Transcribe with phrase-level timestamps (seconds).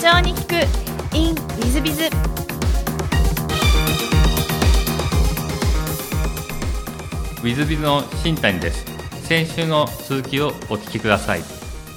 [0.00, 0.54] 長に聞く
[1.14, 2.04] in ウィズビズ。
[2.04, 8.86] ウィズビズの新谷です。
[9.26, 11.42] 先週の続きをお聞きください。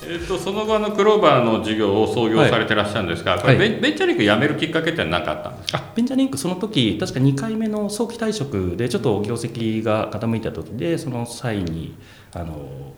[0.05, 5.81] えっと、その後のクローバーの事業を創業されてらっしゃるんですが、はい、これベン、ベンチャーリンク辞めるきっかけって何かあったんですか？
[5.95, 11.95] ベンチャーリンクその時確か2回目の早期退職でちょっと業績が傾いた時でその際に
[12.34, 12.94] あの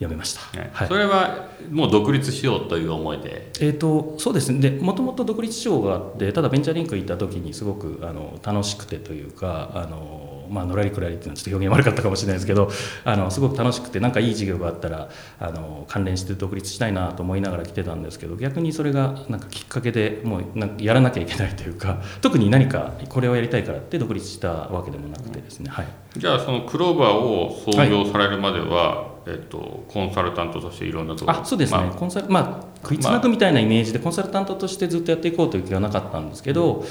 [0.00, 0.40] 辞めました、
[0.72, 4.70] はい、それはもう独立しようという思いで、えーと、そうですね。
[4.70, 12.70] もともと独立しようがあってただベンチャーリンク行った時にすごくあの楽しくてというかあのまあ、のらりくらりっていうのはちょっと表現悪かったかもしれないですけど
[13.04, 36.84] あのすごく楽しくてなんかいい事業があったらあの関連して独立したいなと思いながら来てたんですけど逆にそれがなんかきっかけでもうなんかやらなきゃいけないというか特に何かこれをやりたいからって独立したわけでもなくてですね、はい、じゃあそのクローバーを創業されるまでは、はいえっと、コンサルタントとしていろんなところあそうですね、まあ、コンサルまあ食いつなぐみたいなイメージでコンサルタントとしてずっとやっていこうという気はなかったんですけど、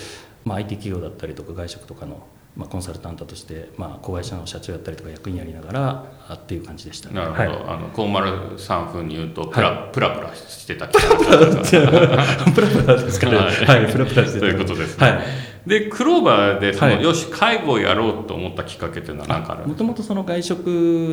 [0.46, 11.38] まあ、IT 企業だったりとか外食とかのまあ、コンサルタントとして、まあ、子会社の社長やったりとか役員やりながらあっていう感じでした、ね、なるほど、はい、あの高丸さん風に言うとプラはい、プラプラしてたプラプラ
[12.54, 13.38] プラプラですかね。
[13.38, 15.20] はい、はい、プラプラしてたということですね、はい、
[15.66, 20.68] でクローバーでその、はい、よし介護をやろうと思ったきっかけっていうのは何かあるもともとその外食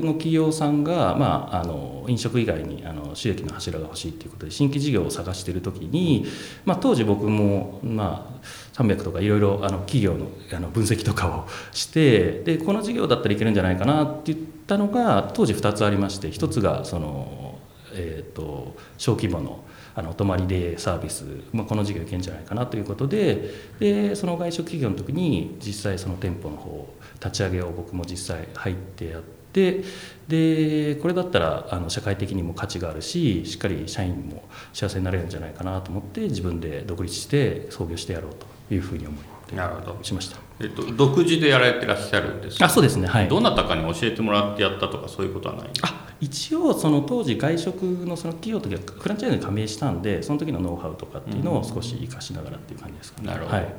[0.04, 6.26] の企業さんが、まあ、あの飲食以外にあの収益の柱が欲しいということで新規事業を探している時に、
[6.64, 17.58] まあ、当時僕も、まあ、300とかいろいろあの企業のあの分析とかをしてでこの事業だったらいけるんじゃないかなって言ったのが当時2つありまして1つがその、
[17.94, 19.64] えーと、小規模の
[19.96, 29.36] あのお泊まりでサービス、まあ、この事業いけるんじゃないかなということででその外食企業の時に実際その店舗の方立ち上げを僕も実際入ってやって。
[29.56, 29.82] で
[30.28, 34.44] でこれだったらあの社会的にも価値があるししっかり社員も
[34.74, 39.98] 幸せになれるんじゃないかなと思って自分で独立して創業してやろうというふうに思ってなるほど。
[40.02, 43.06] しました、えっと、独自でやられてらっしゃるんですあそうですね。
[43.06, 43.28] はい。
[43.28, 53.74] どなたかに教えてもらってやったとかそういうことはないあ一応その当時外食のその企業とはフランチャイズに加盟したんでその時のノウハウとかっていうのを少し生かしながらっていう感じですかね、なるほど、はい。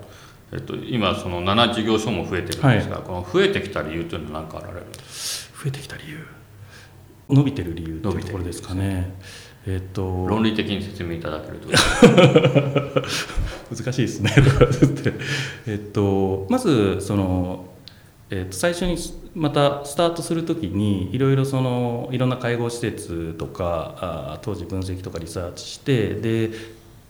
[0.54, 5.64] えっと、今その7事業所も増えてるんですが、はい、この増えてきた理由というのは何かあられるんですか？
[5.64, 6.26] 増えてきた理由。
[7.30, 9.14] 伸びてる理由というところですかね。
[9.66, 11.68] えっと、論理的に説明いただけると。
[13.76, 14.34] 難しいですね。
[15.68, 17.67] えっとまずその、
[18.30, 18.98] えっと、最初に
[19.36, 26.52] またスタートする時にいろいろそのいろんな介護施設とかあ当時分析とかリサーチしてで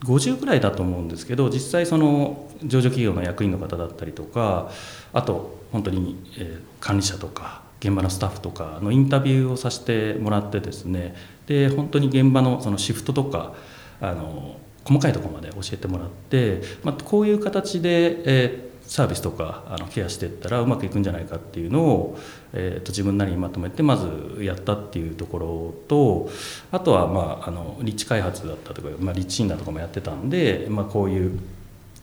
[0.04, 4.70] 50ぐらいだと思うんですけど実際その上場企業の役員の方だったりとか
[5.12, 11.14] あと本当に、え、管理者とか現場のスタッフとかのインタビューをさせてもらってですね
[11.46, 13.54] で本当に現場のそのシフトとか
[14.00, 22.18] あの細かいところまで教えてもらって、まあ、こういう形で、えー、サービスとかあのケアしていったらうまくいくんじゃないかっていうのを、
[22.54, 26.30] えー、と自分なりにまとめてまずやったっていうところと
[26.72, 31.38] あとは、まあ、あの立地開発だったとか、まあ、立地診断とかもやってたんで、まあ、こういう、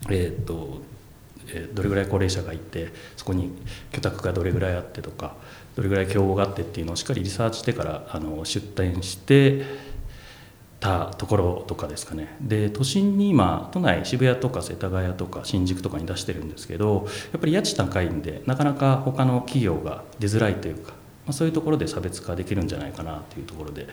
[0.09, 0.81] えーと
[1.47, 3.51] えどれぐらい高齢者がいてそこに
[3.93, 5.35] 居宅がどれぐらいあってとか
[5.75, 9.63] どれぐらい競合があってっていうのをしっかりリサーチしてからあの出店して
[10.85, 12.37] たところとかですかね。
[12.39, 20.97] で都心に今都内渋谷とか世田谷とか新宿とかに出してるんですけどやっぱり家賃高いんでなかなか他の企業が出づらいというか、ま
[21.29, 23.87] あ、そういうところで差別化できるんじゃないかなというところで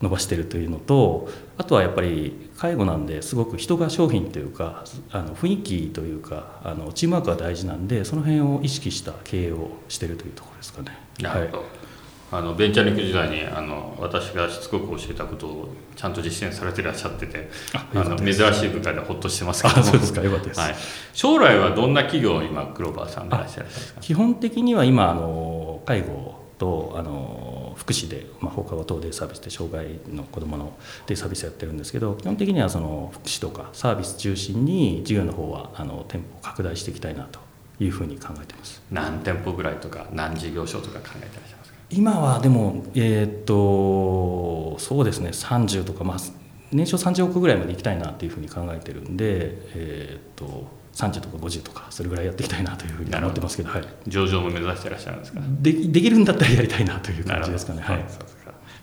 [0.00, 1.28] 伸ばしてるというのと
[1.58, 10.98] あとはやっぱり介護なんですごく人が商品というかあの雰囲気というかあのチームワークが大事なんでその辺を意識した経営をしてるというところですかね。
[11.24, 11.81] はい
[12.32, 19.62] あのベンチャーリンク時代にあの私がしつこく教えたことをちゃんと実践されていらっしゃっててあの珍しい舞台でほっとしてます。
[19.62, 20.74] けどそうですかよかったです、はい、
[21.12, 24.00] 将来はどんな企業を今クローバーさんでいらっしゃるんですか？
[24.00, 30.72] 基本的には今あの介護とあの福祉で、まあ、放課後等デイサービスで障害の子どもの
[31.06, 37.40] デイサービスやってるんですけど基本的にはその福祉とかサービス中心に事業の方はあの店舗を拡大していきたいなと
[37.78, 38.80] いうふうに考えてます。
[38.90, 41.61] 何店舗ぐらいとか何事業所とか考えてらっしゃいますか
[41.92, 46.18] 今はでもえー、っとそうですね30とかまあ
[46.72, 55.40] 年商30億ぐらいまでいきたいなっていうふうに考えてるんでえー、っと30とか50とかそれぐらいやっていきたいなというふうに思ってますけど、はい、上場も目指していらっしゃるんですか？
[55.60, 57.82] でできるんだったらやりたいなという感じですかね。
[57.82, 58.04] はい、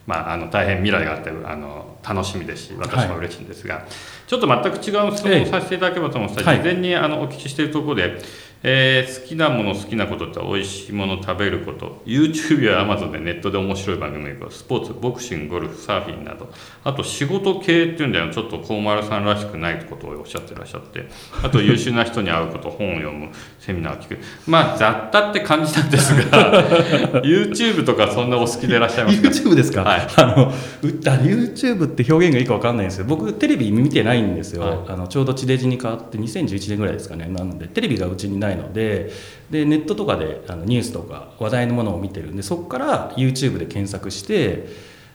[0.08, 3.86] まあ、あの大変未来があってあの楽しみですし私も嬉しいんですが、はい、
[4.28, 8.20] ちょっと全く違う質問をさせていただければと思うんですが、はい、事前にあのお聞きしているところで、
[8.62, 12.02] えー、好きなもの好きなことって美味しいもの食べること。
[12.06, 16.52] YouTube や Amazon でネットで面白い番組スポーツボクシングゴルフサーフィンなど。
[16.84, 18.34] あと仕事系っていうんだよ。
[18.34, 21.08] ちょっと高丸さんらしくないことをおっしゃってらっしゃって。
[21.44, 23.30] あと優秀な人に会うこと本を読む。
[23.60, 24.20] セミナーを聞く。
[24.48, 26.70] まあ雑多って感じなんですが。
[27.24, 30.52] YouTube とかそんなお好きでいらっしゃいますか？YouTube ですか、はい、あの
[30.82, 37.28] YouTube って表現がいいか分かんないんですけど僕テレビ見てないんですよ、はい、あのちょうど地デジに変わって2011年ぐらいですかね。
[37.28, 39.12] なのでテレビがうちにないので
[39.50, 44.68] でネットとかであのニュースとか話題のものを見てるんでそこから YouTube で検索して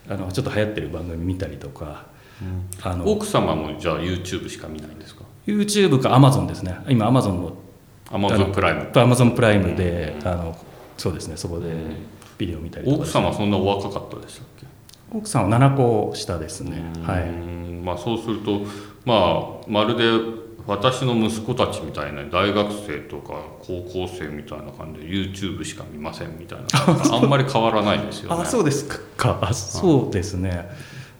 [0.09, 2.07] あのちょっと流行ってる番組見たりとか、
[2.43, 6.77] うん、あの奥様もじゃあ YouTube しか見ないんですか？YouTube か Amazon ですね。
[6.89, 7.57] 今 Amazon の
[8.11, 9.77] Amazon プライム Amazon プライム。
[9.77, 10.57] で、うん、あの
[10.97, 11.73] そうですねそこで
[12.37, 14.67] ビデオ見たりとか奥様そんなお若かったでしたっけ？
[15.17, 16.83] 奥さんは7個下ですね。
[17.03, 17.31] はい。
[17.85, 18.63] まあそうすると
[19.05, 26.67] まあまるで私の息子たちみたいな大学生とか高校生みたいな感じで YouTube しか見ませんみたいな。
[27.17, 28.37] あんまり変わらないですよね。
[28.43, 29.39] あそうですか。
[29.43, 30.69] あそうですね。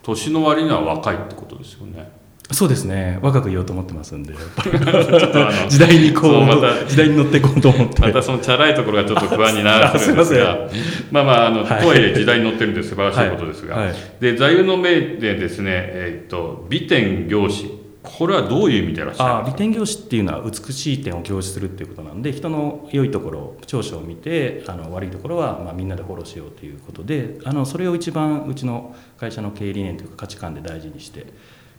[0.03, 2.11] 年の割には若いってことですよね。
[2.53, 3.19] そうですね。
[3.23, 4.35] 若く言おうと思ってますんで
[5.69, 8.03] 時代にこうまた時代に乗っていこうと思って。
[8.03, 10.69] またそのチャラいところがちょっと不安になるんですが。
[11.11, 13.87] まあまああの、はい、とはいえ時代に乗ってるんで素晴らしいことですが、はい。
[13.89, 31.27] はい、で座右の銘でですね、えー、っと美点行師これはどういう意味でいらっしゃるんですか美点業師っていうのは美しい点を享受するっていうことなんで人の良いところ長所を見てあの悪いところはまあみんなでフォローしようということであのそれを一番うちの会社の経営理念というか価値観で大事にして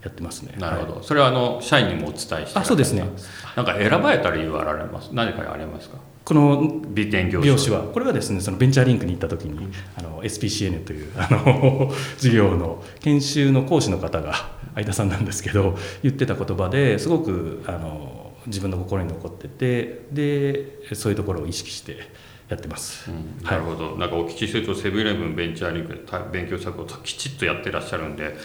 [0.04, 0.56] やってますね。
[0.60, 3.08] なるほど、はい、それはあの社員にもお伝えしてあそうですね。
[3.56, 5.10] なんか選ばれた理由はあられます？
[5.14, 5.98] 何かありますか？
[6.26, 21.98] この美点業種はこれはですねそのベンチャーリンクに行った時にあの SPCN というあの 授業の研修の講師の方が相田さんなんですけど言ってた言葉ですごくあの自分の心に残っててでそういうところを意識して
[22.50, 26.02] やってます、うん、なるほど、はい、なんかお聞きするとセブンイレブンベンチャーリンクで
[26.32, 28.36] 勉強したことをきちっとやってらっしゃるんで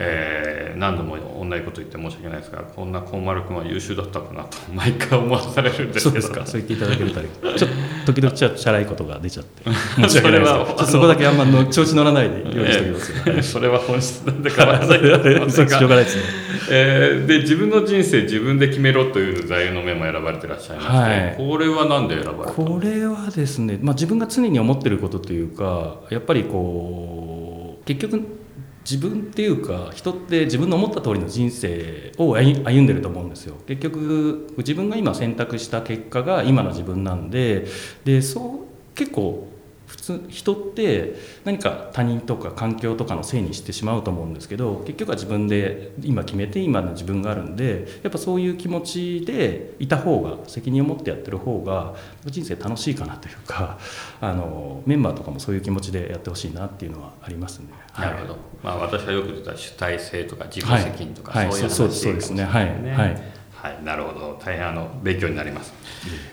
[0.00, 7.70] えー、何度も同じこと言って申し訳ないですがこんな幸丸君は優秀だったかなと 毎回思わされるんですけどそう言っていただけるとちょっ
[8.06, 9.68] と時々ちょっとチャラいことが出ちゃって。
[10.00, 10.46] 申し訳ないで
[10.84, 10.92] す。
[10.92, 16.22] そこだけあんまの調子乗らないで用意しておきます、えー、それは本質なんで構わないです しょうがないですね、
[16.70, 28.37] えー、で自分の人生自分で決めろという座右の銘も選ばれてらっしゃいまして、はい、これは何で選ばれたこれはですね、まあ、自分が常に思ってることというかやっぱりこう結局
[28.90, 33.56] 自分っていうか人って自分の思った通りの人生を歩んでると思うんですよ。
[33.66, 37.66] 結局自分が今選択した結果が今の自分なんで
[38.06, 39.47] でそう結構
[40.28, 41.14] 人って
[41.44, 51.94] 何か他人とか環境とかのせいにしてしまうと思うんですけど結局は自分で今決めて今の自分があるんでやっぱそういう気持ちでいた方が責任を持ってやってる方が
[52.26, 53.78] 人生楽しいかなというか
[54.20, 57.66] あのメンバーとかもそういう気持ちでやってほしいなっていうのはありますね。
[57.98, 62.44] なるほど、まあ、私はよく言った主体性とか自己責任とか、はい、そういう話ですね。
[62.44, 62.64] はい、
[62.94, 64.40] はいはい、なるほど。
[64.40, 65.72] 大変あの勉強になります。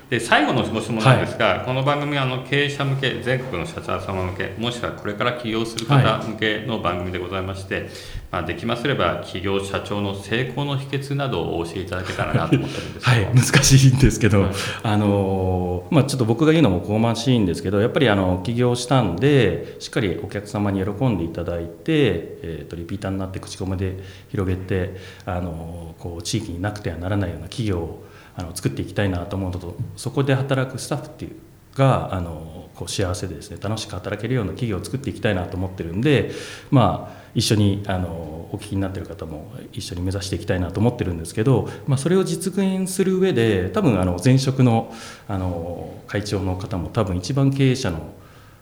[0.09, 7.85] で最後のご質問なんですが、はい、この番組はあの経営者向け全国の社長様向けもしくはこれから起業する方向けの番組でございまして、はい、
[8.31, 14.51] まあ、できますれば企業社長の成功の秘訣などをお教えいただけたらなと思ってるんです はい難しいんですけど、はい、
[14.83, 23.97] あのまあ、ちょっと僕が言うのもこましいんですけどやっぱりあの起業したんでしっかりお客様に喜んでいただいて、えーと、とリピーターになって口コミで
[24.29, 28.05] 広げてあのこう地域になくてはならないような企業を
[28.35, 31.31] あの作っていきたいなと思うのとそこで働くスタッフっていう
[31.75, 36.31] があのこう幸せでですね楽しく働けるような企業を作っていきたいなと思ってるんで
[36.71, 38.07] まあ一緒にあの
[38.51, 44.93] お聞きになってる方も一緒に目指していきたいなと思ってるんですけど、まあ、それを実現する上で多分あの前職の
[45.27, 48.13] あの会長の方も多分一番経営者の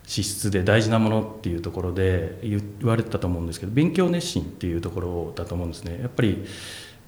[0.05, 5.99] 資質で大事なものっていうところで言われてたと思うんですけど勉強熱心っていうところだと思うんですね。
[6.01, 6.43] やっぱり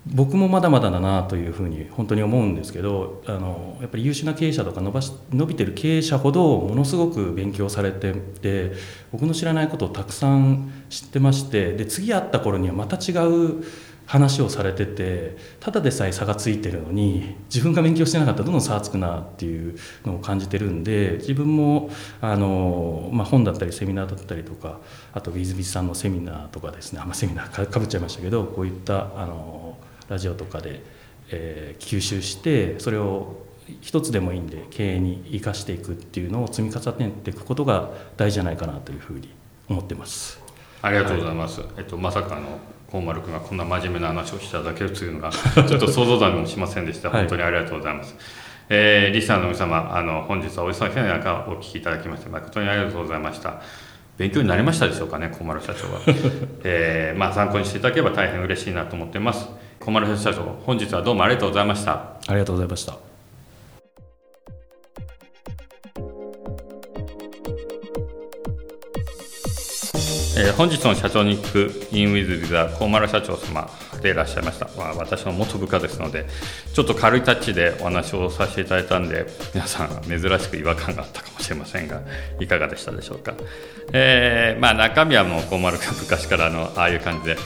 [0.07, 8.73] 僕もまだまだだなというふうに本当に思うんですけどあのやっぱり優秀な経営者とか伸ばし伸びてる経営者ほどものすごく勉強されてて
[9.11, 13.63] 僕の知らないことをたくさん知ってましてで次会った頃にはまた違う
[14.05, 21.89] 話をされててただでさえ差がついてるのに自分が勉強してなかったらどんどん差がつくなっていうのを感じてるんで自分も
[22.21, 24.79] あの、まあ、本だったりセミナーだったりとか
[25.13, 29.75] あとウィズビズさんのセミナーとかですねあ、まあ、セミナーかぶっちゃいましたけどこういったあの
[30.09, 30.81] ラジオとかで、
[31.29, 33.45] えー、吸収してそれを
[33.81, 39.29] 一つでもいいんで経営に生かしていくっていうのを積み重ねていくことが大事じゃないかなというふうに
[39.67, 40.39] 思ってます。
[40.81, 41.61] ありがとうございます。
[41.61, 47.09] はい、えっとまさかの本丸君がこんな真面目な話をしただけるというのが ちょっと想像だにもしませんでした。
[47.09, 48.15] 本当にありがとうございます。
[48.69, 53.61] えー、リスナーの皆様あの本日はお忙しい中お聞きいただきまして誠にありがとうございました
[54.17, 55.99] 勉強になりましたでしょうかね小丸社長は、
[56.63, 59.47] えー、まあ、参考にしていただければ大変嬉しいなと思っています
[59.85, 61.91] 小丸社長本日はどうもありがとうございました。
[61.93, 62.97] ありがとうございました。
[70.37, 73.69] えー、本日の社長に聞くインウィズビザ小丸社長様
[74.01, 76.25] でいらっしゃいました、まあ、私の元部下ですので
[76.73, 82.01] ちょっと軽いタッチでお話をさせていただいたんで皆さん珍しく違和感があったかもしれませんが
[82.41, 83.33] いかがでしたでしょうか、
[83.93, 87.37] えー、まあ、中身はもう小丸が昔からのああいう感じで、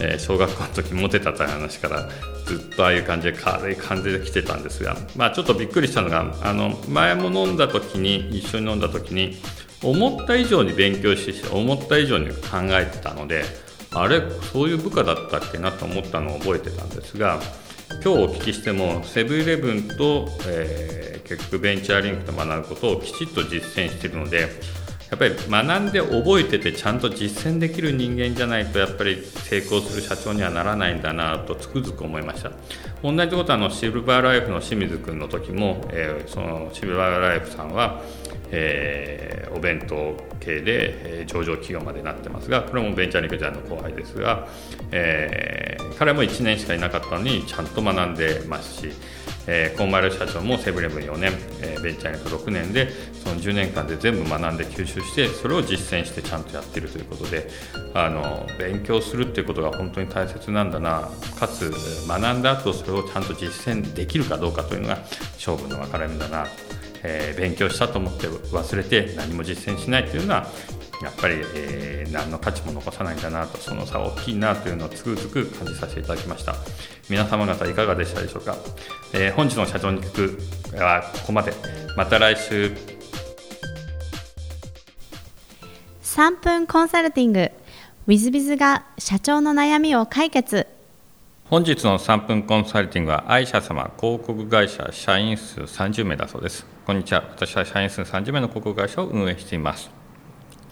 [0.00, 2.08] えー、小学校の時モテたという話から
[2.46, 9.36] ずっとああいう感じで軽い感じで来てたんですが、まあ、ちょっとびっくりしたのがあの前も飲んだ時に一緒に飲んだ時に
[9.82, 12.34] 思った以上に勉強して思った以上に考
[12.70, 13.44] えてたので
[13.92, 14.20] あれ
[14.52, 17.40] そういう部下だったっけなと思ったのを覚えてたんですが
[17.88, 24.48] 今日お聞きしてもセブンイレブンと、えー、結局ベンチャーリンクと学ぶことをきちっと実践しているので
[25.10, 32.50] やっぱり学んで覚えててちゃんと実践できる人間じゃないとやっぱり成功する社長にはならないんだなとつくづく思いました。
[33.02, 38.02] 同じことあのシルバーライフの清水君の時も、えー、そのシルバーライフさんは
[38.50, 44.46] えー、お弁当系で、え、上場企業までなってますがこれもベンチャーリンクジャーの後輩ですが、
[44.92, 48.92] えー、彼も1年しかいなかったのにちゃんと学んでますし、
[49.46, 52.88] えー、コンマイル社長もセブンイレブン4年、えー、ベンチャーリンク6年で
[53.24, 57.48] その10年間で全部学んで吸収してそれを実践してちゃんとやってるということで
[57.94, 61.70] あの勉強するっていうことが本当に大切なんだなかつ
[62.06, 64.98] 学んだ後それをちゃんと実践できるかどうかというのが
[65.34, 66.46] 勝負の分かれ目だな。
[67.08, 70.46] えー、勉強したと思って忘れて何も実践しないというのは
[71.02, 76.54] やっぱり、えー、何の価値も残さないんだなとその差大きいなというのをつくづく感じさせていただきました。
[77.08, 78.56] 皆様方いかがでしたでしょうか、
[79.14, 80.38] えー、本日の社長に聞
[80.72, 81.52] くはここまで。
[81.96, 82.72] また来週。
[86.02, 87.40] 3分コンサルティング。
[87.40, 87.52] w
[88.08, 90.75] i z b i が社長の悩みを解決。
[91.48, 96.66] 本日の3分コンサルティングは愛社様広告会社社員数30名だそうです。
[96.84, 97.22] こんにちは。
[97.22, 99.88] 私は社員数30名の広告会社を運営しています。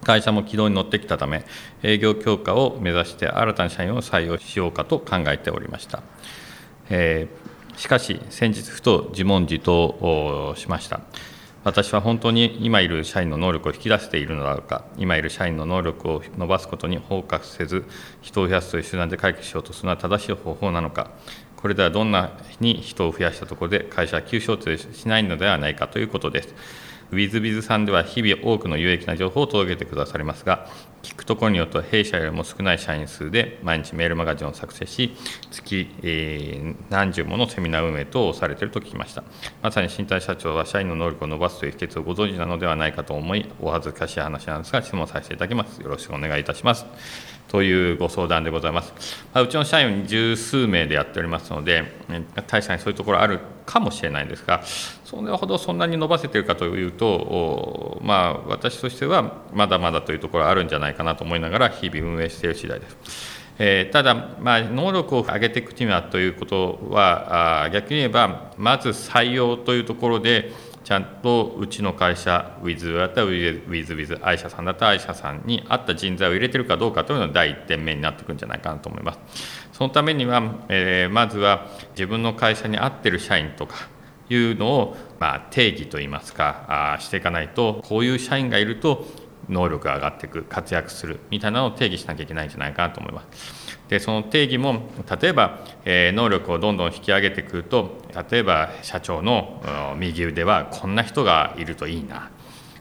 [0.02, 1.44] 会社も軌道に乗ってきたため
[1.84, 6.02] 営業強化を目指して新たな社員を採用しようかと考えておりました、
[6.90, 11.02] えー、しかし先日ふと自問自答をしました。
[11.64, 17.86] 私は本当に今いる社員の能力を引き出しているのだろうか、今いる社員の能力を伸ばすことに包括せず、
[18.20, 21.12] 人を増やすという手段で解決しようとするのは正しい方法なのか、
[21.56, 26.54] これではどんなに人を増やしたところで会社は急承知しないのではないかということです。
[27.14, 30.68] ウィズビズさんでは日々多くの有益な情報を届けてくださりますが、
[31.04, 35.14] 聞くところによっては弊社よりも少ない社員数で毎日メールマガジンを作成し、
[35.52, 39.22] 月、えー、何十ものセミナー運営等をされていると聞きました。
[39.62, 45.80] まさに新体社長は社員の能力を伸ばすという秘訣をご存知なのではないかと思い、お恥ずかしい話なんですが、質問させていただきます。
[45.80, 46.84] よろしくお願いいたします。
[47.54, 48.92] というご相談でございます。
[49.32, 51.84] ま、うちの社員十数名でやっておりますので、
[52.48, 54.64] 確かにそういうところあるかもしれないんですが、
[55.04, 62.96] それほどそんなに伸ばせているかというと、まあ、私としてはまだまだというところあるんじゃないかなと思いながら、日々運営している次第です。
[63.60, 70.50] えー、ただ、まあ、能力を上げていくにはということは、あ逆に言えば、まず採用というところで、
[70.84, 79.18] ちゃんとうちの会社、ウィズだったらウィズウィズ、愛社さんだったら愛社さんに合った人材を入れてるかどうかというのが第一点目になってくるんじゃないかなと思います。
[79.72, 83.88] そのためには、えー、まずは自分の会社に合ってる社員とか
[84.28, 89.06] いうのを、まあ、定義といいますかあしていかないと、こういう社員がいると
[89.48, 93.63] 能力が上がっていく、活躍するみたいなのを定義しなきゃいけないんじゃないかなと思います。
[93.88, 94.88] でその定義も
[95.20, 97.98] 例えば、え、能力をどんどん引き上げてくると
[98.30, 99.62] 例えば社長の
[99.98, 102.30] 右腕はこんな人がいるといいな。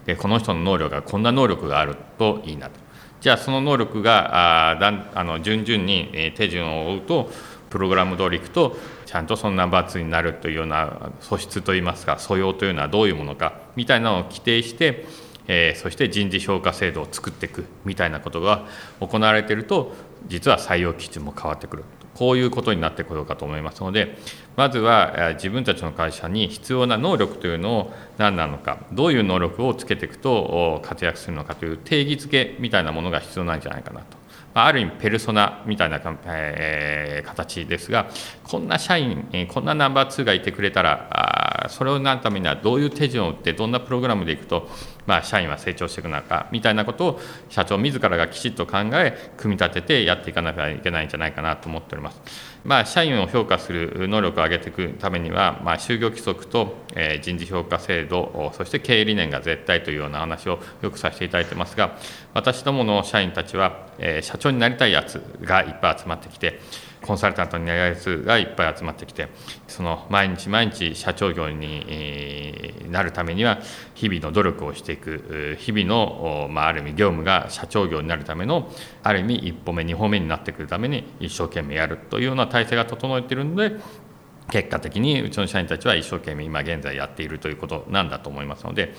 [0.05, 2.79] でこの人の能力がこんな能力があるといいなと。
[3.21, 7.31] じゃあその能力があだんあの順々に手順を追うと
[7.69, 15.05] プログラム通りいくとちゃんとそのナンバー2になるというような素質といいますか素養というのはどういうものかみたいなのを規定して
[15.47, 18.65] えー、そして人事評価制度を作っていくみたいなことが
[18.99, 19.93] 行われていると
[20.27, 21.83] 実は採用基準も変わってくる
[22.15, 24.17] こういうことになってこようかと思いますので
[24.55, 34.23] まずは自分たちの会社に必要な能力というのを何なのかどういう能力をつけていくと活躍するのかという定義づけみたいなものが必要なんじゃないかなと。
[34.55, 38.07] ある意味ペルソナみたいな、え、形ですが
[38.43, 44.69] こんな社員こんなナンバー2がいてくれたらそれをなるためにはどういう手順を打ってどんなプログラムでいくと
[45.05, 47.19] まあ、社員は成長していくのかみたいなことを
[47.49, 52.21] 社長自らがきちっと考え組み立ててやっていかなきゃいけないんじゃないかなと思っております。
[52.63, 61.97] まあ、社員を評価する能力を上げていくためには、まあ、就業規則と、え人事評価制度そして経営理念が絶対というような話をよくさせていただいてますが
[62.33, 66.59] 私どもの社員たちは、え社長になりたいやつがいっぱい集まってきて
[67.03, 69.27] コンサルタントになるやつがいっぱい集まってきて
[69.67, 73.59] その毎日毎日社長業になるためには
[73.93, 78.71] 日々の努力をしていく日々の、まあ、ある意味業務が社長業になるための
[79.03, 83.79] ある意味一歩目二歩目になってくるために一生懸命やるというような体制が整えているので
[84.49, 88.93] 結果的にうちの社員たちは一生懸命今現在やっているということなんだと思いますので、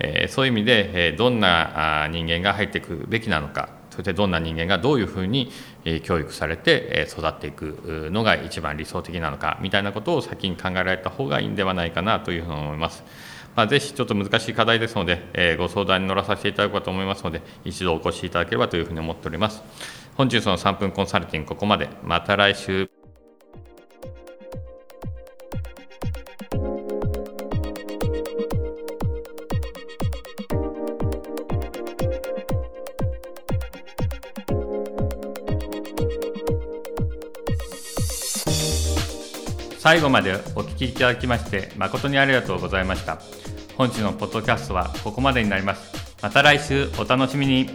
[0.00, 5.50] えー、そういう意味で、えどんな人間が入っていくべきなのかそしてどんな人間がどういうふうに
[6.04, 13.04] 教育されて育っていくのが一番理想的なのかみたいなことを先に考えられた方がいいんではないかなというふうに思います。
[13.56, 19.64] まあ、ぜひちょっと難しい課題ですので、えご相談に乗らさせていただこうと思いますので、一度お越しいただければというふうに思っております。
[20.16, 21.88] 本日の3分コンサルティングここまで。
[22.04, 22.97] また来週。
[39.78, 43.20] 最後までお聞きいただきまして誠にありがとうございました。
[43.76, 46.16] 本日のポッドキャストはここまでになります。
[46.20, 47.70] また来週お楽しみに。